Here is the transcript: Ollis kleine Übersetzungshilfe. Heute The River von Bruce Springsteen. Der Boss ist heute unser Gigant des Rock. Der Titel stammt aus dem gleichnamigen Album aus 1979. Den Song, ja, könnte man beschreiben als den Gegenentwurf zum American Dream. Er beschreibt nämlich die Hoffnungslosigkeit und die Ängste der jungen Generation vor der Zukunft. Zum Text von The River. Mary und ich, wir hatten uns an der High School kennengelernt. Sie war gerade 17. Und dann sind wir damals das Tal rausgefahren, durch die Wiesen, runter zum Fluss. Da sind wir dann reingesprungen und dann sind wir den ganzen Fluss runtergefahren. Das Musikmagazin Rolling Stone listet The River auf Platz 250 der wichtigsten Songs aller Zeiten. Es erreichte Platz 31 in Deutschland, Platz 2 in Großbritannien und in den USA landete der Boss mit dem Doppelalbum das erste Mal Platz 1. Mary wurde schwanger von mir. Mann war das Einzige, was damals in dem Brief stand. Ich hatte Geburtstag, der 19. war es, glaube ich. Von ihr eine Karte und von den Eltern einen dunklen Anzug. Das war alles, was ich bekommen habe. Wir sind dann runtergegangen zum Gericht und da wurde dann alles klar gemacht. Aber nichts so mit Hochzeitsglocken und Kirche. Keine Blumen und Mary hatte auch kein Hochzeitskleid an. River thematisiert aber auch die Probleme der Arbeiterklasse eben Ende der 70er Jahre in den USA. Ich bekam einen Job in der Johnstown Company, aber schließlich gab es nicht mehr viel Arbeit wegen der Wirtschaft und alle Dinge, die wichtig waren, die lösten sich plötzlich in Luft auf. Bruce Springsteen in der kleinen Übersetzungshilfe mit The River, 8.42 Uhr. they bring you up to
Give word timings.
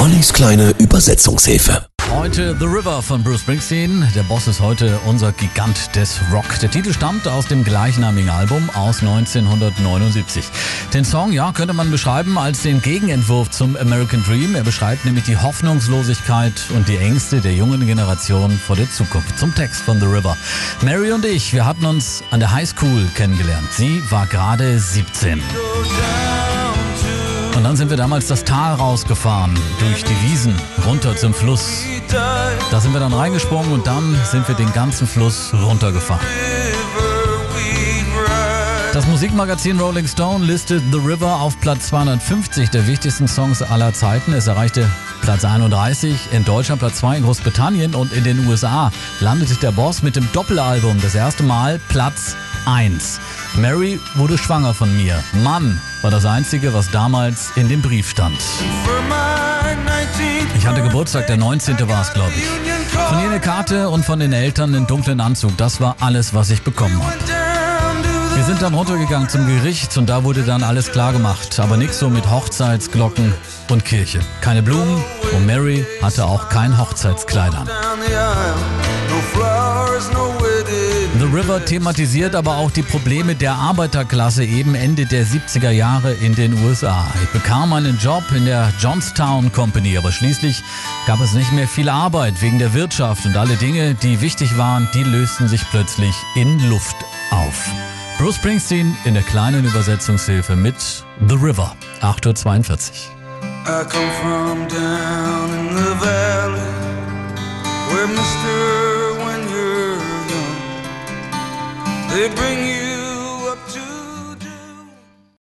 Ollis 0.00 0.32
kleine 0.32 0.70
Übersetzungshilfe. 0.78 1.86
Heute 2.10 2.56
The 2.58 2.64
River 2.64 3.02
von 3.02 3.22
Bruce 3.22 3.40
Springsteen. 3.40 4.08
Der 4.14 4.22
Boss 4.22 4.48
ist 4.48 4.58
heute 4.58 4.98
unser 5.04 5.30
Gigant 5.32 5.94
des 5.94 6.18
Rock. 6.32 6.58
Der 6.62 6.70
Titel 6.70 6.94
stammt 6.94 7.28
aus 7.28 7.46
dem 7.48 7.64
gleichnamigen 7.64 8.30
Album 8.30 8.70
aus 8.70 9.00
1979. 9.00 10.46
Den 10.94 11.04
Song, 11.04 11.32
ja, 11.32 11.52
könnte 11.52 11.74
man 11.74 11.90
beschreiben 11.90 12.38
als 12.38 12.62
den 12.62 12.80
Gegenentwurf 12.80 13.50
zum 13.50 13.76
American 13.76 14.24
Dream. 14.24 14.54
Er 14.54 14.64
beschreibt 14.64 15.04
nämlich 15.04 15.24
die 15.24 15.36
Hoffnungslosigkeit 15.36 16.54
und 16.74 16.88
die 16.88 16.96
Ängste 16.96 17.42
der 17.42 17.52
jungen 17.52 17.86
Generation 17.86 18.58
vor 18.58 18.76
der 18.76 18.90
Zukunft. 18.90 19.38
Zum 19.38 19.54
Text 19.54 19.82
von 19.82 20.00
The 20.00 20.06
River. 20.06 20.34
Mary 20.80 21.12
und 21.12 21.26
ich, 21.26 21.52
wir 21.52 21.66
hatten 21.66 21.84
uns 21.84 22.24
an 22.30 22.40
der 22.40 22.52
High 22.52 22.70
School 22.70 23.06
kennengelernt. 23.14 23.68
Sie 23.70 24.02
war 24.10 24.26
gerade 24.26 24.78
17. 24.78 25.42
Und 27.56 27.64
dann 27.64 27.76
sind 27.76 27.90
wir 27.90 27.96
damals 27.96 28.26
das 28.26 28.44
Tal 28.44 28.74
rausgefahren, 28.74 29.54
durch 29.80 30.04
die 30.04 30.22
Wiesen, 30.22 30.54
runter 30.86 31.16
zum 31.16 31.34
Fluss. 31.34 31.84
Da 32.70 32.80
sind 32.80 32.92
wir 32.92 33.00
dann 33.00 33.12
reingesprungen 33.12 33.72
und 33.72 33.86
dann 33.86 34.16
sind 34.30 34.46
wir 34.48 34.54
den 34.54 34.72
ganzen 34.72 35.06
Fluss 35.06 35.52
runtergefahren. 35.52 36.24
Das 38.92 39.06
Musikmagazin 39.06 39.78
Rolling 39.78 40.08
Stone 40.08 40.44
listet 40.44 40.82
The 40.90 40.98
River 40.98 41.36
auf 41.36 41.60
Platz 41.60 41.88
250 41.88 42.70
der 42.70 42.88
wichtigsten 42.88 43.28
Songs 43.28 43.62
aller 43.62 43.92
Zeiten. 43.94 44.32
Es 44.32 44.48
erreichte 44.48 44.90
Platz 45.22 45.44
31 45.44 46.32
in 46.32 46.44
Deutschland, 46.44 46.80
Platz 46.80 46.96
2 46.96 47.18
in 47.18 47.24
Großbritannien 47.24 47.94
und 47.94 48.12
in 48.12 48.24
den 48.24 48.46
USA 48.48 48.90
landete 49.20 49.54
der 49.54 49.70
Boss 49.70 50.02
mit 50.02 50.16
dem 50.16 50.28
Doppelalbum 50.32 51.00
das 51.00 51.14
erste 51.14 51.44
Mal 51.44 51.78
Platz 51.88 52.34
1. 52.66 53.20
Mary 53.54 54.00
wurde 54.16 54.36
schwanger 54.36 54.74
von 54.74 54.94
mir. 54.96 55.22
Mann 55.44 55.80
war 56.02 56.10
das 56.10 56.24
Einzige, 56.24 56.72
was 56.72 56.90
damals 56.90 57.50
in 57.56 57.68
dem 57.68 57.82
Brief 57.82 58.10
stand. 58.10 58.38
Ich 60.56 60.66
hatte 60.66 60.82
Geburtstag, 60.82 61.26
der 61.26 61.36
19. 61.36 61.88
war 61.88 62.02
es, 62.02 62.12
glaube 62.12 62.32
ich. 62.36 62.44
Von 62.90 63.18
ihr 63.20 63.30
eine 63.30 63.40
Karte 63.40 63.88
und 63.88 64.04
von 64.04 64.18
den 64.18 64.32
Eltern 64.32 64.74
einen 64.74 64.86
dunklen 64.86 65.20
Anzug. 65.20 65.56
Das 65.56 65.80
war 65.80 65.96
alles, 66.00 66.34
was 66.34 66.50
ich 66.50 66.62
bekommen 66.62 67.02
habe. 67.02 67.16
Wir 68.34 68.44
sind 68.44 68.62
dann 68.62 68.72
runtergegangen 68.74 69.28
zum 69.28 69.46
Gericht 69.46 69.98
und 69.98 70.08
da 70.08 70.24
wurde 70.24 70.42
dann 70.42 70.62
alles 70.62 70.92
klar 70.92 71.12
gemacht. 71.12 71.60
Aber 71.60 71.76
nichts 71.76 71.98
so 71.98 72.08
mit 72.08 72.30
Hochzeitsglocken 72.30 73.34
und 73.68 73.84
Kirche. 73.84 74.20
Keine 74.40 74.62
Blumen 74.62 75.04
und 75.32 75.46
Mary 75.46 75.84
hatte 76.00 76.24
auch 76.24 76.48
kein 76.48 76.78
Hochzeitskleid 76.78 77.54
an. 77.54 77.68
River 81.32 81.64
thematisiert 81.64 82.34
aber 82.34 82.56
auch 82.56 82.72
die 82.72 82.82
Probleme 82.82 83.36
der 83.36 83.54
Arbeiterklasse 83.54 84.44
eben 84.44 84.74
Ende 84.74 85.06
der 85.06 85.24
70er 85.24 85.70
Jahre 85.70 86.12
in 86.12 86.34
den 86.34 86.52
USA. 86.64 87.06
Ich 87.22 87.28
bekam 87.28 87.72
einen 87.72 87.96
Job 87.98 88.24
in 88.34 88.46
der 88.46 88.72
Johnstown 88.80 89.52
Company, 89.52 89.96
aber 89.96 90.10
schließlich 90.10 90.60
gab 91.06 91.20
es 91.20 91.32
nicht 91.32 91.52
mehr 91.52 91.68
viel 91.68 91.88
Arbeit 91.88 92.42
wegen 92.42 92.58
der 92.58 92.74
Wirtschaft 92.74 93.26
und 93.26 93.36
alle 93.36 93.54
Dinge, 93.56 93.94
die 93.94 94.20
wichtig 94.20 94.58
waren, 94.58 94.88
die 94.92 95.04
lösten 95.04 95.46
sich 95.46 95.62
plötzlich 95.70 96.14
in 96.34 96.58
Luft 96.68 96.96
auf. 97.30 97.70
Bruce 98.18 98.36
Springsteen 98.36 98.96
in 99.04 99.14
der 99.14 99.22
kleinen 99.22 99.64
Übersetzungshilfe 99.64 100.56
mit 100.56 100.74
The 101.28 101.36
River, 101.36 101.76
8.42 102.02 102.90
Uhr. 102.90 102.96
they 112.20 112.28
bring 112.34 112.66
you 112.66 113.48
up 113.48 113.66
to 113.68 113.99